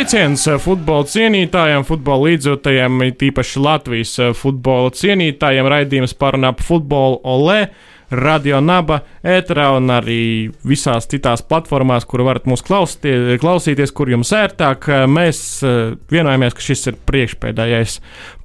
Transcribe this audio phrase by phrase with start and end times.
[0.00, 5.68] Sveiciens eh, futbola cienītājiem, futbola līdzjūtējiem, tīpaši Latvijas eh, futbola cienītājiem.
[5.70, 7.68] Raidījums par un ap futbolu OLE,
[8.10, 14.32] Radio Naba, ēterā un arī visās citās platformās, kur varat mūs klausīties, klausīties, kur jums
[14.34, 14.88] ērtāk.
[15.10, 18.00] Mēs eh, vienojamies, ka šis ir priekšpēdējais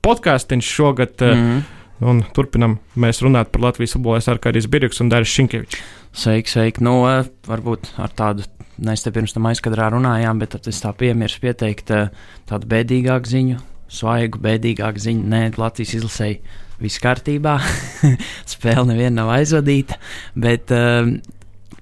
[0.05, 1.15] podkāstiņš šogad.
[1.21, 1.63] Mm -hmm.
[2.05, 4.17] Un turpinam mēs runāt par Latvijas futbolu.
[4.17, 5.77] Es esmu Arkādijs Birks un Dāris Šinkevičs.
[6.11, 6.83] Sveiki, sveiki.
[6.83, 7.07] Nu,
[7.47, 8.43] varbūt ar tādu
[8.75, 12.09] Mēs te pirms tam aizkadrā runājām, bet es tā piemirsu pieteikt eh,
[12.49, 13.59] tādu bēdīgāku ziņu,
[13.91, 15.27] svaigu, bēdīgāku ziņu.
[15.31, 16.39] Nē, Latvijas izlasēji
[16.81, 17.57] viss kārtībā.
[18.55, 19.99] Spēle neviena nav aizvadīta,
[20.35, 21.09] bet uh,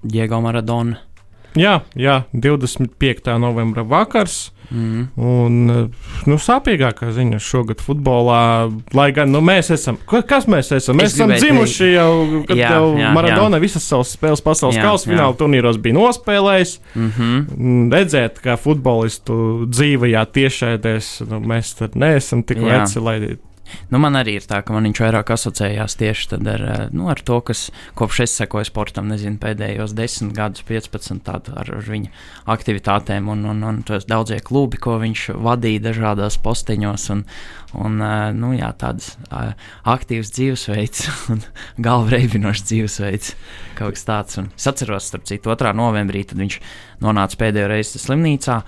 [0.04, 1.02] Diego Maradona.
[1.60, 3.38] Jā, jā, 25.
[3.42, 4.52] novembra vakars.
[4.74, 5.04] Mm.
[5.20, 5.58] Un,
[6.26, 10.98] nu, sāpīgākā ziņa šogad futbolā, lai gan nu, mēs esam, kas mēs esam?
[10.98, 11.94] Mēs es esam dzimuši teikt.
[11.94, 13.66] jau, kad jā, jau jā, Maradona jā.
[13.68, 16.76] visas savas spēles pasaules kausa fināla turnīros bija nospēlējis.
[16.96, 17.94] Mm -hmm.
[17.94, 22.72] Redzēt, kā futbolistu dzīvajā tiešēdēs, nu, mēs tad neesam tik jā.
[22.74, 23.18] veci, lai
[23.92, 27.22] Nu, man arī ir tā, ka man viņš vairāk asociējās tieši ar, eh, nu, ar
[27.22, 32.12] to, kas kopš es sekoju sportam, nezinu, pēdējos 10 gadus, 15 tādu ar, ar viņa
[32.54, 37.10] aktivitātēm un, un, un tos daudzie klubi, ko viņš vadīja dažādās posteņos.
[37.14, 37.26] Un,
[37.74, 39.54] un, eh, nu, jā, tāds eh,
[39.96, 41.44] aktīvs dzīvesveids un
[41.78, 43.36] galva reibinošs dzīvesveids.
[43.78, 44.42] Kaut kas tāds.
[44.42, 45.76] Un es atceros, starp citu, 2.
[45.78, 46.60] novembrī viņš
[47.04, 48.62] nonāca pēdējo reizi slimnīcā.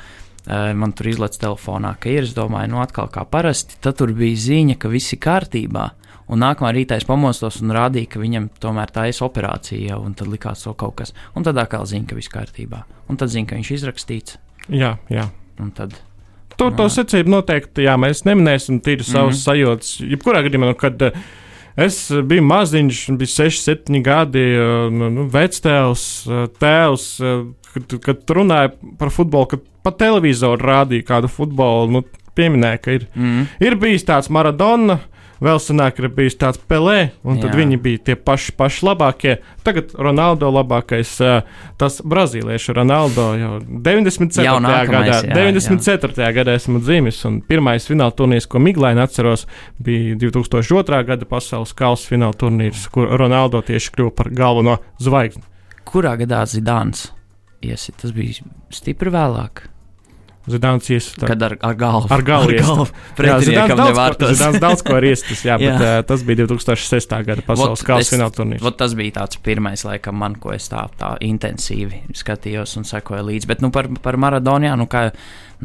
[0.46, 2.26] Eh, man tur izlaiž telefonā, ka ir.
[2.28, 3.80] Es domāju, nu, atkal kā parasti.
[3.82, 5.90] Tad tur bija ziņa, ka viss ir kārtībā.
[6.30, 10.14] Un nākamā rītā es pamostos un rādīju, ka viņam tomēr tā ir operācija jau, un
[10.18, 11.14] tad likās to kaut kas.
[11.38, 12.84] Un tad atkal zina, ka viss kārtībā.
[13.10, 14.38] Un tad zina, ka viņš ir izrakstīts.
[14.74, 15.30] Jā, jā.
[15.62, 15.98] Un tad.
[16.58, 19.46] To, to secību noteikti, jā, mēs neminēsim tīri savas mm -hmm.
[19.46, 19.96] sajūtas.
[20.14, 21.18] Jebkurā gadījumā, nu, kad uh,
[21.76, 24.44] Es biju maziņš, bija 6, 7 gadi,
[24.96, 26.04] nu, nu, vectēls,
[26.60, 27.08] tēvs.
[27.76, 32.06] Kad, kad runāja par futbolu, kad pa televizoru rādīja kādu futbolu, nu,
[32.36, 33.52] pieminēja, ka ir, mm.
[33.64, 35.02] ir bijis tāds Maradona.
[35.44, 37.58] Vēl senāk ir bijis tāds Pelē, un tad Jā.
[37.60, 39.34] viņi bija tie paši, paši labākie.
[39.68, 41.12] Tagad Ronaldo labākais,
[41.76, 44.46] tas brazīliešu Ronaldo jau 94.
[44.48, 46.16] Jau gadā, jā, 94.
[46.24, 46.30] Jā.
[46.40, 49.44] gadā esmu dzimis, un pirmais fināla turnīrs, ko Miglaini atceros,
[49.76, 51.04] bija 2002.
[51.12, 55.44] gada pasaules kausa fināla turnīrs, kur Ronaldo tieši kļuva par galveno zvaigzni.
[55.86, 57.10] Kurā gadā Zidāns
[57.72, 57.98] iesit?
[58.02, 59.66] Tas bija stipri vēlāk.
[60.46, 61.26] Zidāns iesita.
[61.26, 62.10] Kad ar, ar galvu.
[62.14, 62.54] Ar galvu.
[62.54, 62.86] Ar galvu.
[63.18, 65.78] Jā, Zidāns daudz, ko, Zidāns daudz ko ir iestis, jā, bet jā.
[65.80, 67.16] Uh, tas bija 2006.
[67.26, 68.68] gada pasaules kausa fināla turnīrs.
[68.78, 73.50] Tas bija tāds pirmais, laikam, man, ko es tā, tā intensīvi skatījos un sekoju līdzi.
[73.50, 75.08] Bet nu, par, par Maradonu, jā, nu, kā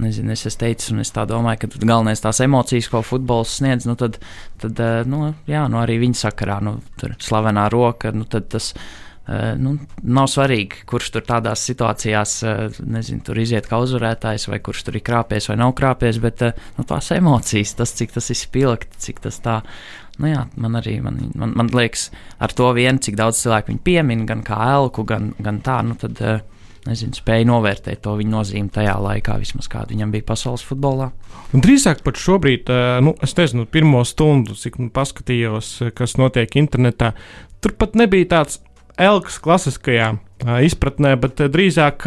[0.00, 3.98] nezinu, es teicu, un es tā domāju, ka galvenais tās emocijas, ko futbols sniedz, nu,
[4.00, 4.16] tad,
[4.64, 4.80] tad
[5.10, 9.09] nu, jā, nu, arī viņa sakarā, nu, tur slavenā roka, nu, tad tas ir Eh,
[9.60, 14.82] nu, nav svarīgi, kurš tur tādās situācijās, eh, nezinu, tur iziet kā uzvarētājs, vai kurš
[14.88, 18.38] tur ir krāpies vai nav krāpies, bet eh, nu, tās emocijas, tas, cik tas ir
[18.40, 19.60] spilgti, cik tas tā.
[20.20, 22.08] Nu jā, man arī man, man, man liekas,
[22.42, 25.94] ar to vien, cik daudz cilvēku viņu piemin, gan kā elku, gan, gan tā, nu
[26.00, 26.18] tad
[26.88, 31.10] nezinu, spēja novērtēt to viņa nozīmi tajā laikā, vismaz kāda viņam bija pasaules futbolā.
[31.54, 32.72] Un drīzāk pat šobrīd,
[33.04, 37.14] nu, es nezinu, pirmo stundu, cik nu paskatījos, kas notiek internetā,
[37.60, 38.60] tur pat nebija tāds
[39.00, 40.12] Elkas klasiskajā
[40.66, 42.06] izpratnē, bet drīzāk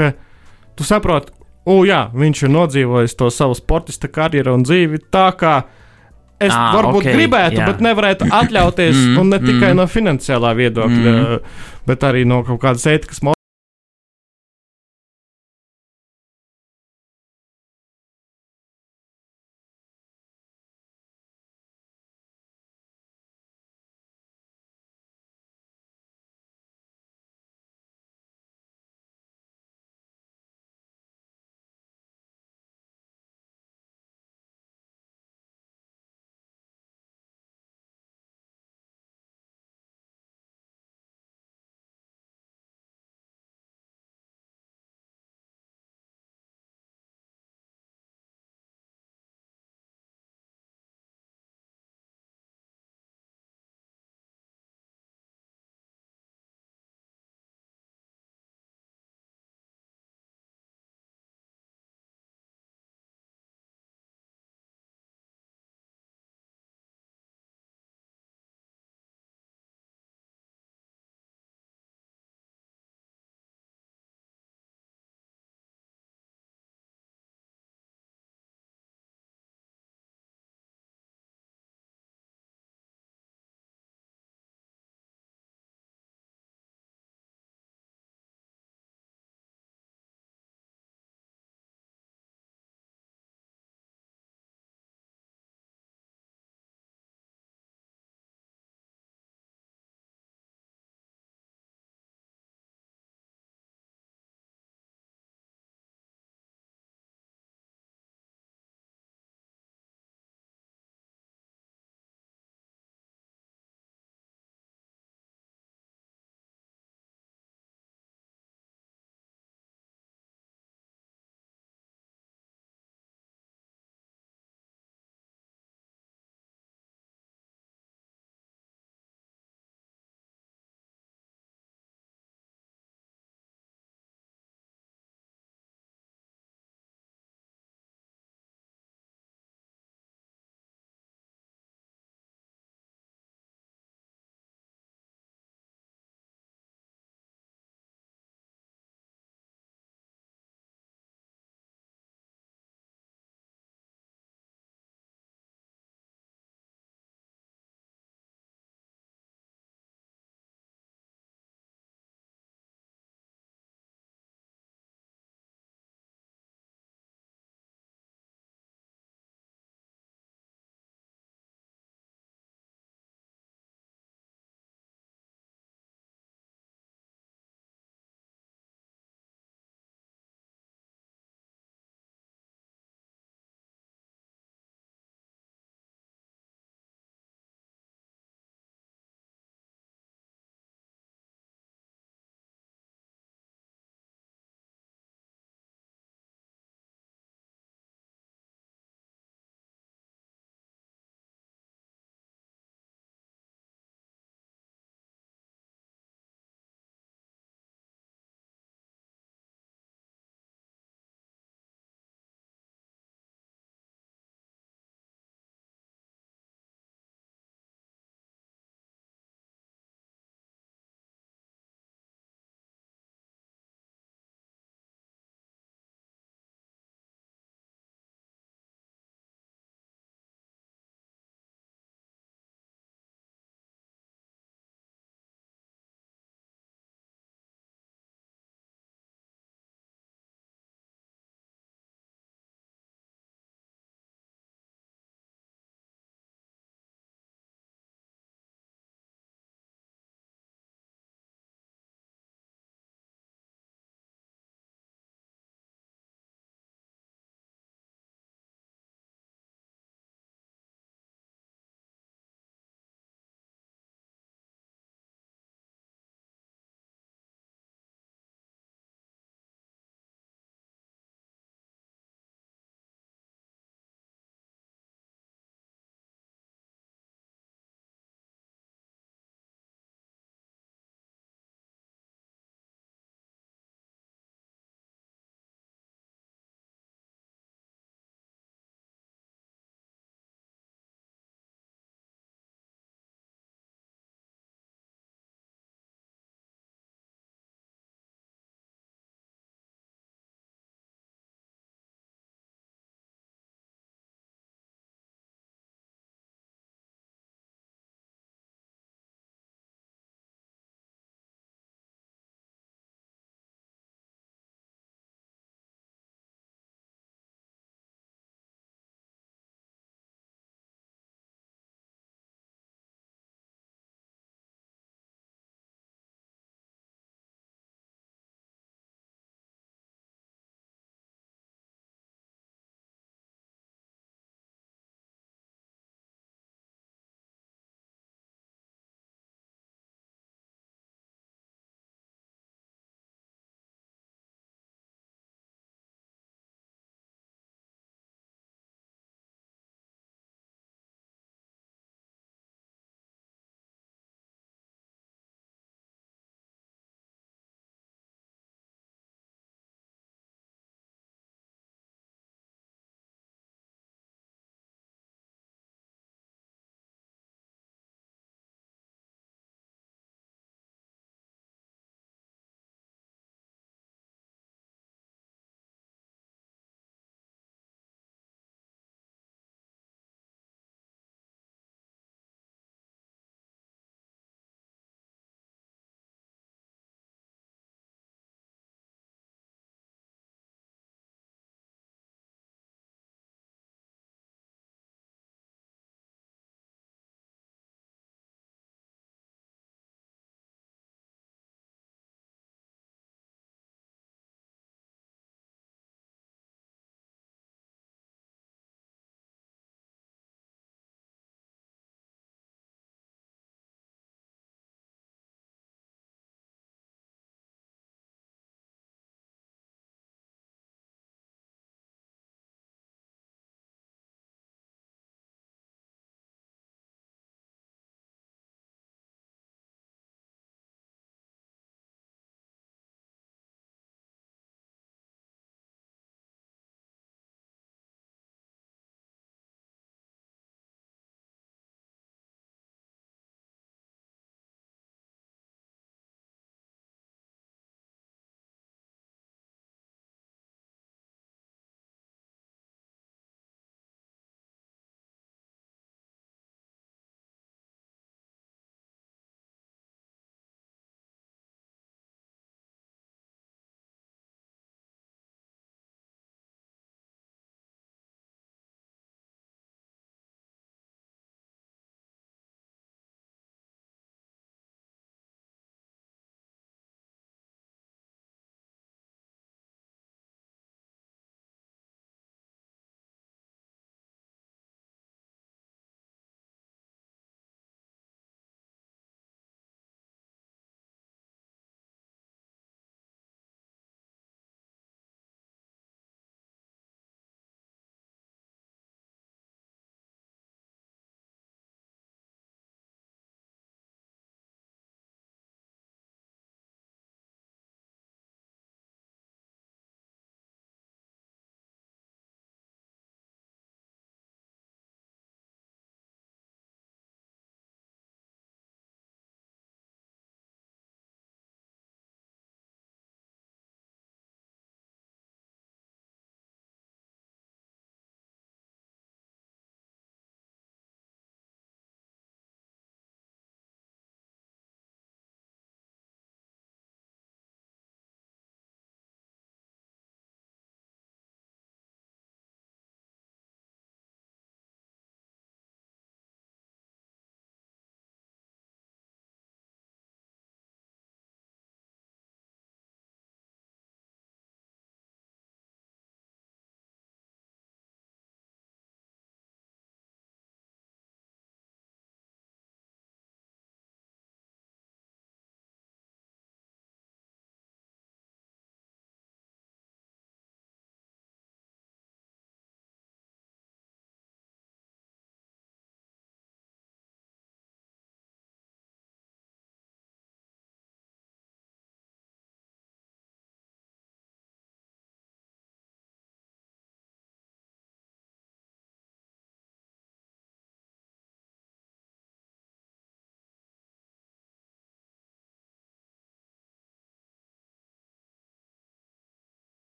[0.77, 1.33] tu saproti,
[1.65, 5.55] o, jā, viņš ir nodzīvojis to savu sportista karjeru un dzīvi tā, kā
[6.43, 7.67] es ah, varbūt okay, gribētu, jā.
[7.69, 9.79] bet nevarētu atļauties, mm, un ne tikai mm.
[9.79, 11.53] no finansiālā viedokļa, mm.
[11.87, 13.23] bet arī no kaut kādas ētikas